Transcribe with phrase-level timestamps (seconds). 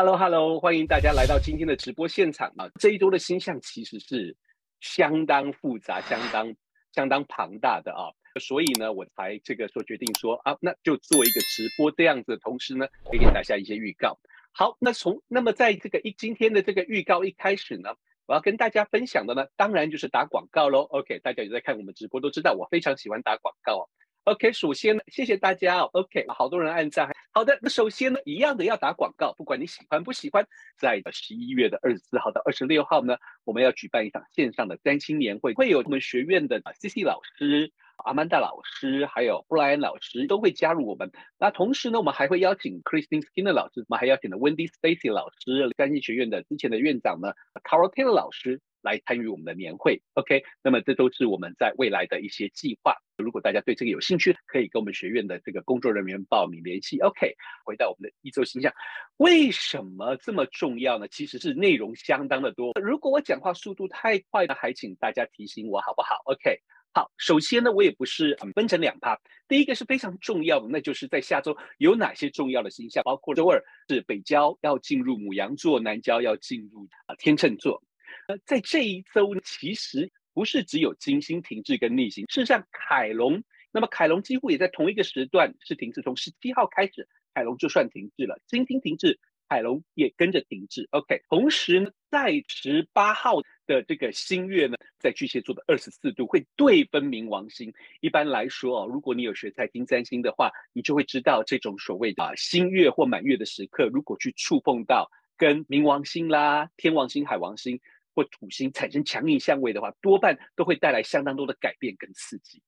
[0.00, 2.70] Hello Hello，欢迎大家来到今天的直播现场啊！
[2.80, 4.34] 这一周的星象其实是
[4.80, 6.54] 相当复杂、相当
[6.94, 8.08] 相当庞大的啊，
[8.40, 14.18] 所以呢，我才这个说决定说啊，那就做一个直播这样子，同时呢，给给大家一些预告。
[14.52, 17.90] 好，那从那么在这个一今天的这个预告一开始呢，
[18.24, 20.80] 我要跟大家分享的呢，当然就是打广告喽。
[20.80, 23.84] OK，大家有在看我们直播都知道，我非常喜欢打广告哦。
[24.30, 25.90] OK，首先呢，谢谢大家哦。
[25.92, 27.10] OK，好多人按赞。
[27.32, 30.46] 好的，那首先呢，一样的要打广告，不管你喜欢不喜欢，
[30.78, 37.72] 在十一月的二十四号到二十六号呢，我们要举办一场线上的占星年会，会有我们学院的 CC 老师、
[38.04, 41.10] 阿曼达老师，还有布莱恩老师都会加入我们。
[41.38, 47.32] 那同时呢，我们还会邀请 Christine Skinner 老师，我们还邀请了 Wendy Stacy 老师，占星学院的之前的院长呢
[47.64, 48.60] ，Carol Taylor 老师。
[48.82, 52.96] 来参与我们的年会，OK，那么这都是我们在未来的一些计划。
[53.18, 56.98] 如果大家对这个有兴趣，可以跟我们学院的这个工作人员报名联系。
[57.00, 57.34] OK，
[57.66, 58.72] 回到我们的一周形象，
[59.18, 61.08] 为什么这么重要呢？
[61.08, 62.72] 其实是内容相当的多。
[62.80, 66.60] 如果我讲话速度太快呢，还请大家提醒我好不好？OK，
[66.92, 69.16] 好，首先呢，我也不是分成两趴。
[69.46, 77.80] 第一个是非常重要的，那就是在下周有哪些重要的星象，包括周二是北交要进入牡羊座，南交要进入啊天秤座。
[78.26, 90.88] 呃在这一周呢，其实不是只有金星停滞跟逆行，事实上凯龙，那么凯龙几乎也在同一个时段是停滞，从十七号开始，凯龙就算停滞了，金星停滞，凯龙也跟着停滞。
[90.90, 93.36] OK，同时呢，在十八号
[93.70, 97.72] 的这个新月呢，在巨蟹座的二十四度会对分冥王星。
[98.00, 107.80] 一般来说哦，如果你有学财经占星的话，你就会知道这种所谓的啊新月或满月的时刻，如果去触碰到跟冥王星啦、天王星、海王星。
[108.12, 112.60] 或土星产生强硬相位的话，多半都会带来相当多的改变跟刺激。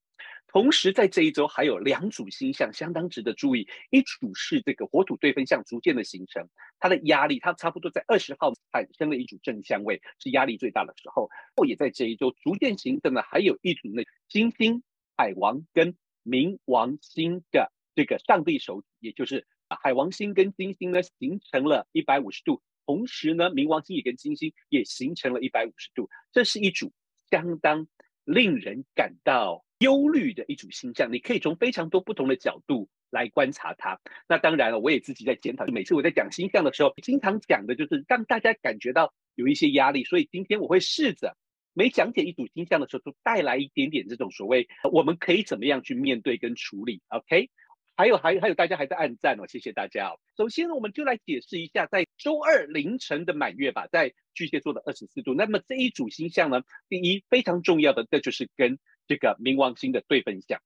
[0.52, 6.46] 同时，在这一周还有两组星象相当值得注意，一组是这个火土对分相逐渐的形成，
[6.78, 11.30] 它的压力，它差不多在二十号产生了一组正相位，是压力最大的时候。
[11.56, 14.82] 或也在这一周逐渐形成的还有一组那金星、
[15.16, 22.62] 海王跟冥王星的这个上帝手，也就是海王星跟金星呢，形成了一百五十度。
[22.84, 26.92] 同时呢，冥王星也跟金星也形成了一百五十度，这是一组
[27.30, 27.86] 相当
[28.24, 31.12] 令人感到忧虑的一组星象。
[31.12, 34.00] 你可以从非常多不同的角度来观察它。
[34.28, 35.66] 那当然了，我也自己在检讨。
[35.66, 40.04] 每次我在讲星象的时候，经常讲的就是让大家感觉到有一些压力。
[40.04, 41.36] 所以今天我会试着
[41.74, 47.02] 每讲解一组星象的时候，都带来一点点这种所谓我们可以怎么样去面对跟处理。
[47.08, 47.50] OK。
[47.94, 50.18] 还有还有还有，大家还在按赞哦，谢谢大家哦。
[50.38, 55.34] 首先，我们就来解释一下，在周二凌晨的满月吧，在巨蟹座的二十四度。
[55.34, 60.60] 那么这一组星象呢，第一非常重要的，这就是跟这个冥王星的对分相。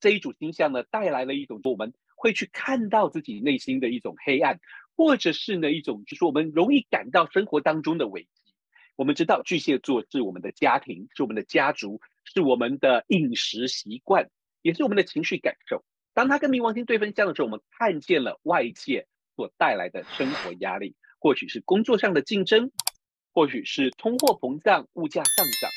[0.00, 4.58] 这一组星象呢，带来了一种我们会去看到自己内心的一种黑暗，
[4.96, 8.28] 或者是呢一种就是我们容易感到生活当中的危机。
[8.96, 14.30] 我们知道巨蟹座是我们的家庭，是我们的家族，是我们的饮食习惯，
[14.62, 15.84] 也是我们的情绪感受。
[16.14, 22.72] 当他跟冥王星对分相的时候，我们看见了外界所带来的生活压力，或许是工作上的竞争，
[23.32, 25.70] 或许是通货膨胀、物价上涨，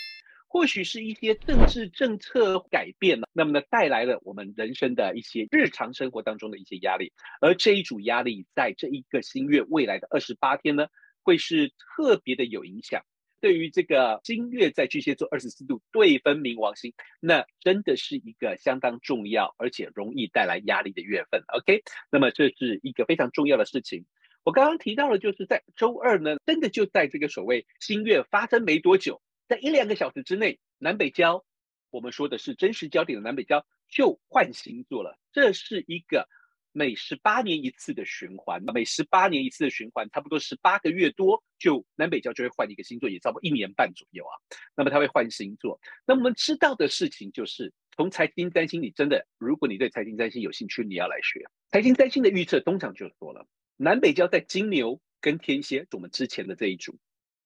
[0.50, 10.88] 或许是一些政治政策改变了，那么呢，带来了我们人生的一些日常生活当中的一些压力，而这一组压力在这一个新月未来的二十八天呢，
[11.22, 13.04] 会是特别的有影响。
[13.40, 21.44] 对于这个新月在巨蟹座二十四度对分冥王星，那真的是一个相当重要而且容易带来压力的月份。
[21.48, 24.06] OK，那么这是一个非常重要的事情。
[24.44, 31.44] 我刚刚提到了，就是在周二呢，真的就在这个所谓新月发生没多久，在一两个小时之内，南北交，
[31.90, 35.20] 我们说的是真实焦点的南北交就换星座了。
[35.34, 36.30] 这是一个。
[36.72, 44.34] 每十八年一次的循环，每十八年一次的循环，差不多十八个月多，就南北交就会换一个星座，也差不多一年半左右啊。
[44.76, 45.82] 那么它会换星座。
[46.06, 57.00] 那我们知道的事情就是，从财经占星，你真的，如果你对财经占星有兴趣，你要来学财经占星的预测，通常就说了，南北交在金牛跟天蝎，我们之前的这一组，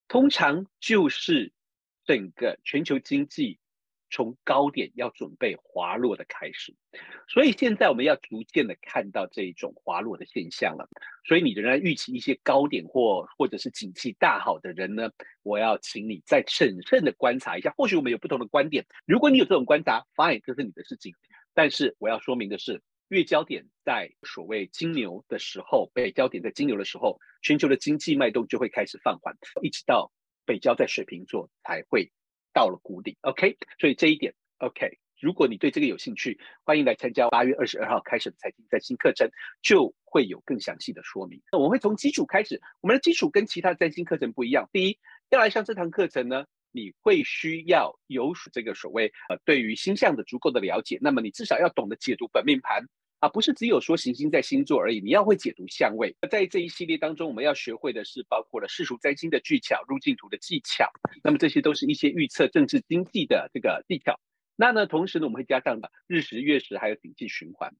[0.06, 1.50] 通常就是
[2.04, 3.58] 整个全球经济。
[4.10, 6.72] 从高点要准备滑落的开始，
[7.26, 10.88] 所以现在我们要逐渐的看到这一种滑落的现象了。
[11.26, 15.10] 所以你仍然预期一些高点或或者是景气大好的人呢，
[15.42, 17.74] 我要请你再审慎的观察一下。
[17.76, 21.12] 或许我们有不同的观点，如果你有这种观察，fine，这是你的事情。
[21.52, 30.12] 但是我要说明的是，月焦点在所谓金牛的时候，北焦点在金牛的时候，全球的经济脉动就会开始放缓，一直到
[30.44, 32.10] 北交在水瓶座才会。
[32.56, 39.28] 到了谷底，OK，所以这一点，OK，如果你对这个有兴趣，欢迎来参加八月二十二号开始的财经占星课程，
[39.60, 41.42] 就会有更详细的说明。
[41.50, 44.70] 那我们会从基础开始，我们的基础跟其他的占星课程不一样。
[44.72, 44.96] 第一，
[45.30, 50.96] 要来上这堂课程呢，你会需要有这个所谓呃对于星象的足够的了解。
[51.00, 52.86] 那么你至少要懂得解读本命盘
[53.24, 56.14] 啊，不是只有说行星在星座而已，你要会解读相位。
[56.30, 60.90] 在这一系列当中，我们要学会的是包括了世俗占星的技巧、路径图的技巧。
[61.22, 64.20] 那么这些都是一些预测政治经济的这个技巧。
[64.56, 67.74] 那呢，同时呢，我们会加上日食、月食还有景气循环。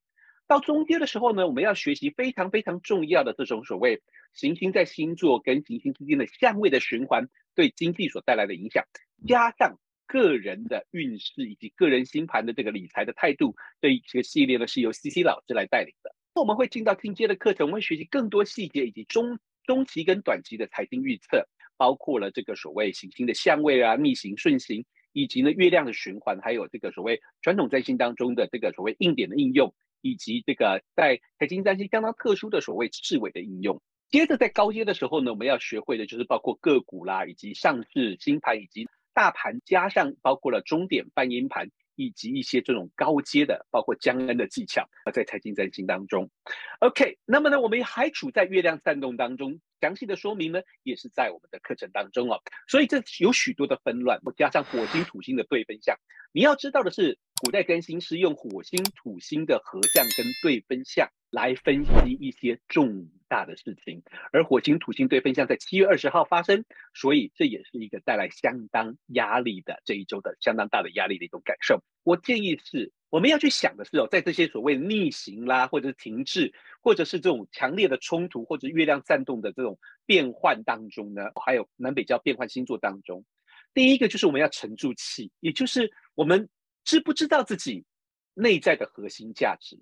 [0.47, 4.03] 到中间的时候呢，我们要学习非常非常重要的这种所谓
[4.33, 8.83] 行星在星座跟行星之间的相位的循环对经济所带来的影响，
[9.27, 16.15] 加上个人的运势以及个人星盘的这个理财的态度，这一个系列呢是由 CC 老师来带领的。
[16.35, 21.47] 那我们会进到进阶的课程，我们会学习更多细节以及中中期跟短期的财经预测，
[21.77, 24.85] 包括了这个所谓行星的相位啊、逆行、顺行。
[25.17, 33.81] 以及呢，月亮的循环，还有这个所谓传统占星当中的这个所谓硬点的应用，以及这个在财经占星相当特殊的所谓赤尾的应用。
[34.11, 41.71] 接着在高阶的时候呢，我们要学会的就是包括个股啦，以及上市星盘，以及大盘，加上包括了钟点半音盘。
[41.97, 46.29] 以及一些这种高阶的，包括江恩的技巧啊，在财经占星当中。
[46.81, 52.43] OK，那么呢，我们还处在月亮散动当中，详细的说明呢，也是在我们的课程当中哦。
[52.67, 55.97] 所以这有许多的纷乱，加上火星土星的对分相。
[56.33, 64.01] 你要知道的是，古代占星是用火星土星的合相跟对分相来分析一些重大的事情，
[64.31, 66.65] 而火星土星对分相在七月二十号发生，
[66.95, 71.83] 所以这也是一个带来相当压力的这一周的相当大的压力的一种感受。
[72.05, 83.25] 我建议是，我们要去想的是哦，在这些所谓逆行啦，或者是停滞，或者是这种强烈的冲突，或者月亮散动的这种变换当中呢，还有南北交变换星座当中，
[83.75, 86.49] 第一个就是我们要沉住气，也就是我们
[86.85, 87.85] 知不知道自己
[88.33, 89.77] 内在的核心价值。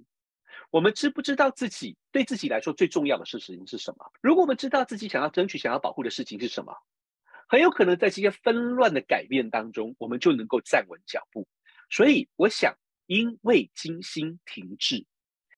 [0.71, 4.11] 我们知不知道自己对自己来说最重要的事情是什么？
[4.21, 6.75] 如果我们知道自己想要争取、想要保护的事情是什么，
[7.49, 11.47] 很有可能在这些纷乱的改变当中，我们就能够站稳脚步。
[11.91, 12.75] 所以，我想，
[13.07, 15.05] 因为金星停滞，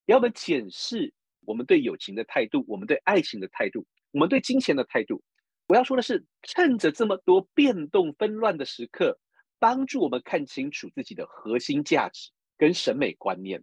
[0.07, 1.15] 要我们检视
[1.47, 5.23] 我们对友情的态度，我们对爱情的态度，我们对金钱的态度。
[5.67, 9.19] 我要说的是，趁着这么多变动纷乱的时刻，
[9.59, 13.63] 帮助我们看清楚自己的核心价值跟审美观念。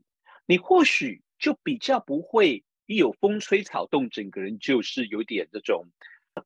[0.52, 1.24] 你或许。
[1.42, 5.88] 就比较不会一有风吹草动，整个人就是有点这种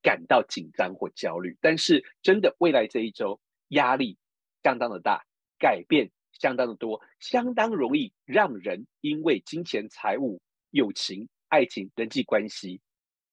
[0.01, 1.57] 感到紧张或焦虑。
[1.59, 4.17] 但是真的，未来这一周压力
[4.63, 5.25] 相当的大，
[5.59, 12.79] 改变相当的多，相当容易让人因为金钱、财务、友情、爱情、人际关系，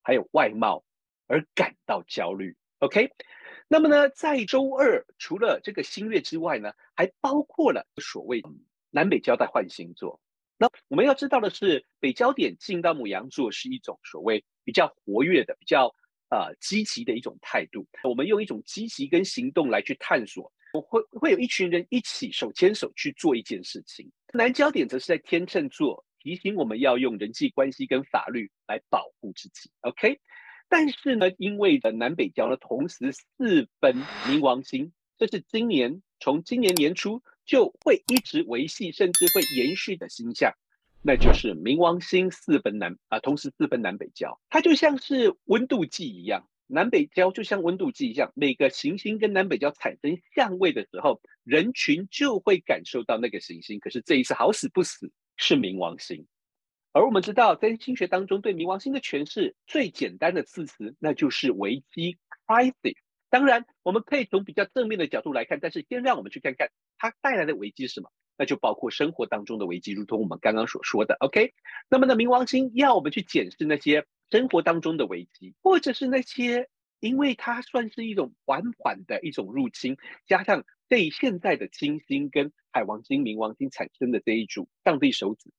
[0.03, 0.85] 还有外貌
[1.29, 2.57] 而感到焦虑。
[2.81, 3.09] OK，
[3.69, 8.43] 那么呢，在周二除了这个新月之外呢，还包括了所谓
[8.91, 10.21] 南北交代换星座。
[10.63, 15.93] 那我们要知道的是，北交点进到牡羊座是一种所谓比较活跃的、比较
[16.31, 17.85] 呃积极的一种态度。
[18.05, 24.09] 我们用一种积极跟行动来去探索，我会会有一群人一起手牵手去做一件事情。
[24.33, 29.69] 南交点则是在天秤座，提醒我们要用人际关系跟法律来保护自己。
[29.81, 30.21] OK，
[30.69, 33.97] 但是呢，因为的南北交呢同时四分
[34.29, 37.21] 冥王星，这是今年从今年年初。
[37.53, 40.55] 就会一直维系，甚至会延续的星象，
[41.03, 53.79] 那就是冥王星四分南啊，同时四分南北交，它就像是温度计一样，南北交就像温度计一样，每个行星跟南北交产生相位的时候，人群就会感受到那个行星。
[53.81, 56.27] 可是这一次好死不死是冥王星，
[56.93, 62.17] 而我们知道在星学当中对冥王星的诠释最简单的字词，那就是危机
[62.47, 62.97] （crisis）。
[63.33, 71.17] 当然，我们可以从比较正面的角度来看，但是先让我们去看看它带来的危机是什么，那就包括生活当中的危机，如同我们刚刚所说的。
[71.19, 71.55] OK，
[71.89, 76.69] 那么呢，冥王星要我们去检视那些生活当中的危机，或者是那些
[77.01, 79.97] 因为它算是一种缓缓的一种入侵，
[80.27, 85.51] 加上对现在的金星跟海王星、冥王星产生的这一组上帝手指，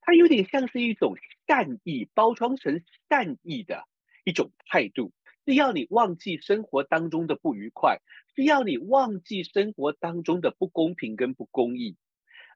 [0.00, 1.14] 它有点像是一种
[1.46, 3.84] 善意包装成善意的
[4.24, 5.12] 一种态度。
[5.46, 7.98] 是要你忘记生活当中的不愉快，
[8.36, 11.96] 是要你忘记生活当中的不公平跟不公义。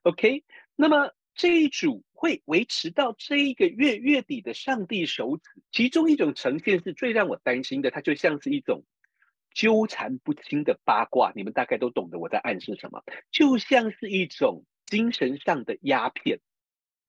[0.03, 0.43] OK，
[0.75, 8.85] 那么这一组会维持到这一个月月底的上帝手指，其中一种呈现是最让我担心的，它就像是一种
[9.53, 11.33] 纠缠不清的八卦。
[11.35, 16.39] 你们大概都懂得我在暗示什么，就像是一种精神上的鸦片，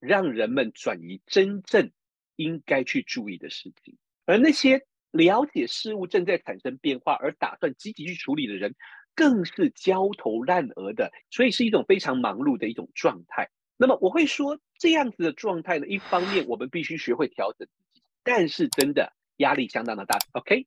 [0.01, 1.93] 让人们转移真正
[2.35, 4.87] 应该去注意的事情，而那些。
[5.11, 8.75] 了解事物正在产生变化，而打算积极去处理的人，
[9.15, 13.49] 更是焦头烂额的，所以是一种非常忙碌的一种状态。
[13.79, 20.19] 那么我会说，这样子的状态呢，一方面我们必须学会调整自己，但是真的压力相当的大。
[20.33, 20.67] OK，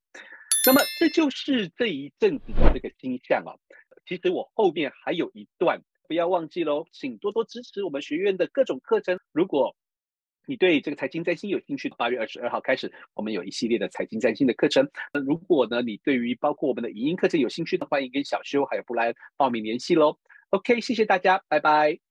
[0.65, 3.58] 那么这就是这一阵子的这个星象啊。
[4.05, 9.19] 其实我后面还有一段，不要忘记喽，请多多支持我们学院的各种课程。
[9.31, 9.75] 如果
[10.50, 14.89] 你对这个财经占星有兴趣的，八月二十二号开始，我们有一系列的财经占星的课程。
[15.13, 20.18] 那如果呢，你对于包括我们的语音课程有兴趣的，欢迎跟小修还有布莱恩报名联系喽。
[20.50, 22.08] OK，谢谢大家，拜拜。